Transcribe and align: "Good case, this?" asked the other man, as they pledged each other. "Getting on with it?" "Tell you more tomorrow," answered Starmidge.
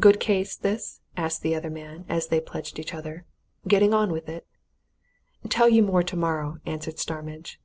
"Good 0.00 0.18
case, 0.18 0.56
this?" 0.56 1.00
asked 1.16 1.42
the 1.42 1.54
other 1.54 1.70
man, 1.70 2.04
as 2.08 2.26
they 2.26 2.40
pledged 2.40 2.80
each 2.80 2.92
other. 2.92 3.24
"Getting 3.68 3.94
on 3.94 4.10
with 4.10 4.28
it?" 4.28 4.44
"Tell 5.48 5.68
you 5.68 5.84
more 5.84 6.02
tomorrow," 6.02 6.56
answered 6.66 6.98
Starmidge. 6.98 7.60